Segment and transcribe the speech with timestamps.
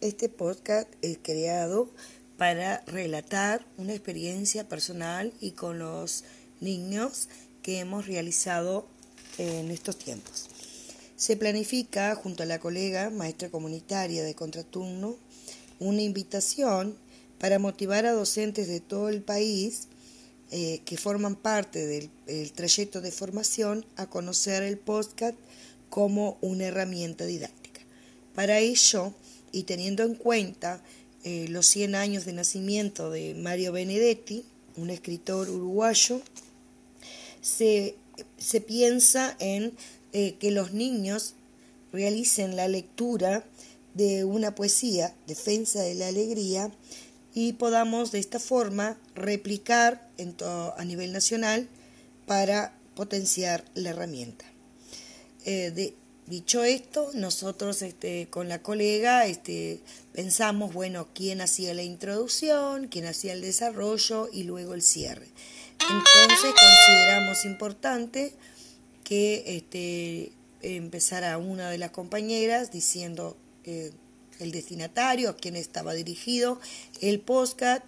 [0.00, 1.90] Este podcast es creado
[2.36, 6.22] para relatar una experiencia personal y con los
[6.60, 7.28] niños
[7.62, 8.86] que hemos realizado
[9.38, 10.46] en estos tiempos.
[11.16, 15.16] Se planifica junto a la colega maestra comunitaria de contraturno
[15.80, 16.96] una invitación
[17.40, 19.88] para motivar a docentes de todo el país
[20.52, 25.36] eh, que forman parte del trayecto de formación a conocer el podcast
[25.90, 27.80] como una herramienta didáctica.
[28.36, 29.12] Para ello,
[29.52, 30.82] y teniendo en cuenta
[31.24, 34.44] eh, los 100 años de nacimiento de Mario Benedetti,
[34.76, 36.20] un escritor uruguayo,
[37.40, 37.96] se,
[38.66, 39.72] piensa en
[40.12, 41.34] eh, que los niños
[41.92, 43.44] realicen la lectura
[43.94, 46.70] de una poesía, Defensa de la Alegría,
[47.34, 51.68] y podamos de esta forma replicar en a nivel nacional
[52.26, 54.44] para potenciar la herramienta.
[55.44, 55.94] Eh, de,
[56.28, 59.80] Dicho esto, nosotros este, con la colega este,
[60.12, 65.26] pensamos, bueno, quién hacía la introducción, quién hacía el desarrollo y luego el cierre.
[65.80, 68.34] Entonces consideramos importante
[69.04, 73.92] que este, empezara una de las compañeras diciendo eh,
[74.38, 76.60] el destinatario, a quién estaba dirigido,
[77.00, 77.82] el postcat,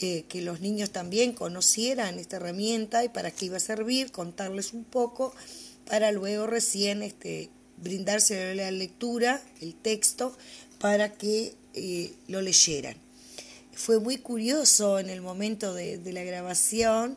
[0.00, 4.72] eh, que los niños también conocieran esta herramienta y para qué iba a servir, contarles
[4.72, 5.34] un poco,
[5.84, 10.36] para luego recién este, brindarse la lectura, el texto,
[10.78, 12.96] para que eh, lo leyeran.
[13.72, 17.16] Fue muy curioso en el momento de, la grabación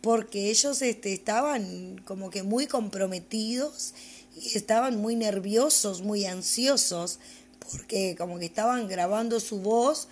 [0.00, 3.94] porque ellos este, estaban como que muy comprometidos
[4.40, 7.18] y estaban muy nerviosos, muy ansiosos,
[7.70, 10.08] porque como que estaban grabando su voz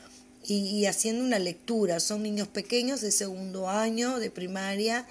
[0.47, 1.99] y, y haciendo una lectura.
[1.99, 5.07] Son niños pequeños de segundo año, de primaria,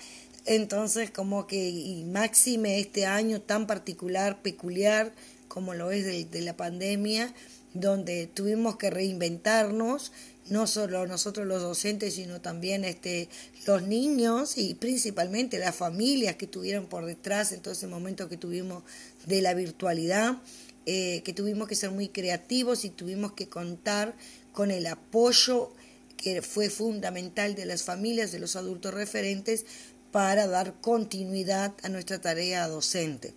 [0.50, 5.14] entonces, como que, y máxime este año tan particular, peculiar,
[5.48, 7.36] como lo es de, la pandemia,
[7.76, 10.12] donde tuvimos que reinventarnos,
[10.50, 13.30] no solo nosotros los docentes, sino también este,
[13.68, 18.38] los niños y principalmente las familias que estuvieron por detrás en todo ese momento que
[18.38, 18.82] tuvimos
[19.28, 20.40] de la virtualidad,
[20.88, 24.16] eh, que tuvimos que ser muy creativos y tuvimos que contar
[24.52, 25.72] con el apoyo
[26.18, 29.66] que fue fundamental de las familias, de los adultos referentes,
[30.12, 33.34] para dar continuidad a nuestra tarea docente.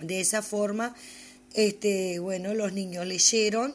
[0.00, 0.94] De esa forma,
[1.54, 3.74] este, bueno, los niños leyeron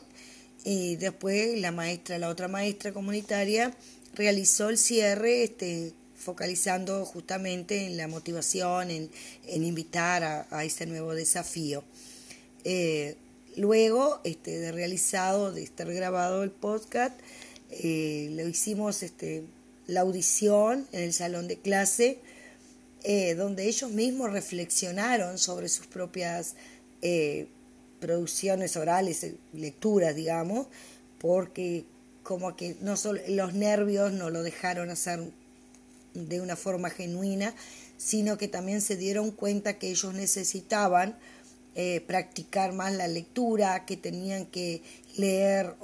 [0.64, 3.76] y después la maestra, la otra maestra comunitaria,
[4.16, 9.10] realizó el cierre, este, focalizando justamente en la motivación, en,
[9.48, 11.84] invitar a, este nuevo desafío.
[12.64, 13.16] Eh,
[13.58, 17.14] luego este, de realizado, de estar grabado el podcast,
[17.70, 19.44] eh, lo hicimos este,
[19.88, 22.20] la audición en el salón de clase,
[23.04, 26.56] eh, donde ellos mismos reflexionaron sobre sus propias
[27.02, 27.48] eh,
[28.00, 30.68] producciones orales, eh, lecturas, digamos,
[31.20, 31.86] porque
[32.24, 35.20] como que no solo los nervios no lo dejaron hacer
[36.16, 37.54] de una forma genuina,
[37.98, 41.16] sino que también se dieron cuenta que ellos necesitaban
[42.08, 44.82] practicar más la lectura, que tenían que
[45.18, 45.76] leer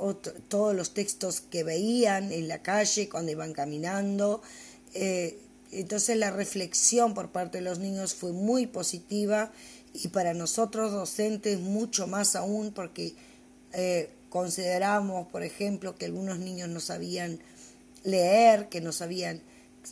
[0.48, 4.42] todos los textos que veían en la calle cuando iban caminando.
[4.94, 5.40] Eh,
[5.72, 9.52] entonces la reflexión por parte de los niños fue muy positiva
[9.94, 13.16] y para nosotros docentes mucho más aún porque
[13.74, 17.40] eh, consideramos, por ejemplo, que algunos niños no sabían
[18.04, 19.42] leer, que no sabían,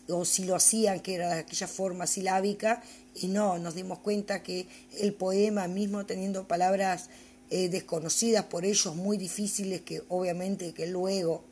[0.09, 2.81] o si lo hacían, que era de aquella forma silábica,
[3.16, 4.67] y no, nos dimos cuenta que
[5.00, 7.09] el poema mismo teniendo palabras
[7.50, 11.44] eh, desconocidas por ellos, muy difíciles, que obviamente que luego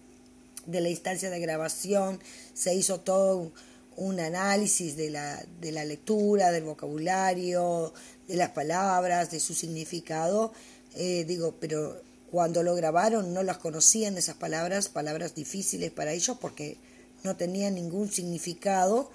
[0.65, 2.19] de la instancia de grabación
[2.53, 3.51] se hizo todo
[3.95, 7.93] un, análisis de la, de la lectura, del vocabulario,
[8.27, 10.53] de las palabras, de su significado.
[10.95, 11.99] Eh, digo, pero
[12.29, 16.77] cuando lo grabaron no las conocían esas palabras, palabras difíciles para ellos porque
[17.23, 19.09] no tenían ningún significado.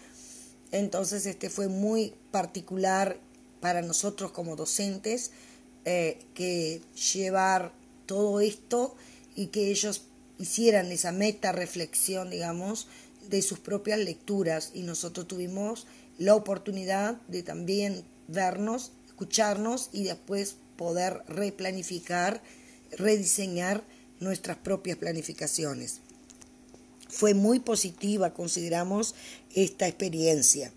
[0.70, 3.18] Entonces este fue muy particular
[3.60, 5.30] para nosotros como docentes
[5.84, 6.80] eh, que
[7.12, 7.72] llevar
[8.06, 8.94] todo esto
[9.34, 10.02] y que ellos
[10.38, 12.88] hicieran esa meta reflexión, digamos,
[13.28, 15.86] de sus propias lecturas y nosotros tuvimos
[16.18, 22.42] la oportunidad de también vernos, escucharnos y después poder replanificar,
[22.90, 23.84] rediseñar
[24.20, 26.00] nuestras propias planificaciones.
[27.12, 29.14] Fue muy positiva, consideramos,
[29.54, 30.72] esta experiencia.